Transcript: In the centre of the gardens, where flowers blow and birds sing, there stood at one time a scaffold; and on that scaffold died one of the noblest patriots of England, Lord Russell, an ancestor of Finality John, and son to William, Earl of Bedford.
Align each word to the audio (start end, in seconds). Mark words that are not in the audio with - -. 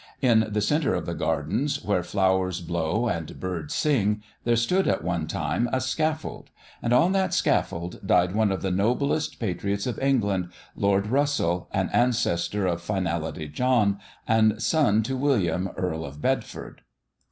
In 0.23 0.47
the 0.49 0.61
centre 0.61 0.95
of 0.95 1.05
the 1.05 1.13
gardens, 1.13 1.83
where 1.85 2.01
flowers 2.01 2.59
blow 2.59 3.07
and 3.07 3.39
birds 3.39 3.75
sing, 3.75 4.23
there 4.45 4.55
stood 4.55 4.87
at 4.87 5.03
one 5.03 5.27
time 5.27 5.69
a 5.71 5.79
scaffold; 5.79 6.49
and 6.81 6.91
on 6.91 7.11
that 7.11 7.35
scaffold 7.35 7.99
died 8.03 8.33
one 8.33 8.51
of 8.51 8.63
the 8.63 8.71
noblest 8.71 9.39
patriots 9.39 9.85
of 9.85 9.99
England, 9.99 10.49
Lord 10.75 11.05
Russell, 11.05 11.69
an 11.71 11.89
ancestor 11.93 12.65
of 12.65 12.81
Finality 12.81 13.47
John, 13.47 13.99
and 14.27 14.59
son 14.59 15.03
to 15.03 15.15
William, 15.15 15.67
Earl 15.77 16.03
of 16.03 16.19
Bedford. 16.19 16.81